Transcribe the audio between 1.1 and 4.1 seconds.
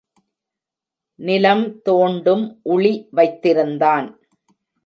நிலம் தோண்டும் உளி வைத்திருந்தான்.